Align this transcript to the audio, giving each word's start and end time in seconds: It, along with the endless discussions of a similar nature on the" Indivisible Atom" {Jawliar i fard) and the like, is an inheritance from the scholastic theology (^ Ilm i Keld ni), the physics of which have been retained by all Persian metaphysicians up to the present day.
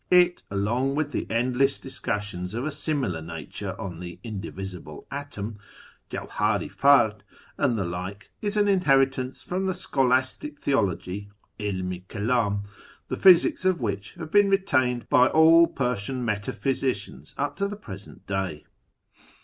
It, 0.09 0.41
along 0.49 0.95
with 0.95 1.11
the 1.11 1.27
endless 1.29 1.77
discussions 1.77 2.55
of 2.55 2.65
a 2.65 2.71
similar 2.71 3.21
nature 3.21 3.79
on 3.79 3.99
the" 3.99 4.17
Indivisible 4.23 5.05
Atom" 5.11 5.59
{Jawliar 6.09 6.63
i 6.63 6.67
fard) 6.69 7.19
and 7.55 7.77
the 7.77 7.85
like, 7.85 8.31
is 8.41 8.57
an 8.57 8.67
inheritance 8.67 9.43
from 9.43 9.67
the 9.67 9.75
scholastic 9.75 10.57
theology 10.57 11.29
(^ 11.59 11.59
Ilm 11.63 11.93
i 11.93 12.03
Keld 12.09 12.51
ni), 12.63 12.69
the 13.09 13.15
physics 13.15 13.63
of 13.63 13.79
which 13.79 14.13
have 14.15 14.31
been 14.31 14.49
retained 14.49 15.07
by 15.07 15.27
all 15.27 15.67
Persian 15.67 16.25
metaphysicians 16.25 17.35
up 17.37 17.55
to 17.57 17.67
the 17.67 17.75
present 17.75 18.25
day. 18.25 18.65